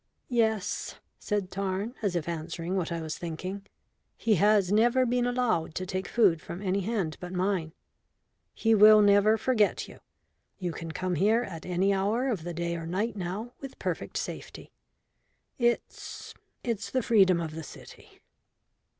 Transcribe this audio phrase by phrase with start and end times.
[0.31, 3.67] "Yes," said Tarn, as if answering what I was thinking,
[4.17, 7.71] "he has never been allowed to take food from any hand but mine.
[8.55, 9.99] He will never forget you.
[10.57, 14.17] You can come here at any hour of the day or night now with perfect
[14.17, 14.71] safety.
[15.59, 16.33] It's
[16.63, 18.21] it's the freedom of the city."